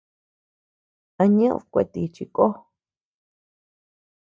¿A 1.21 1.23
ñeʼed 1.37 1.63
kuetíchi 1.71 2.23
ko? 2.35 2.45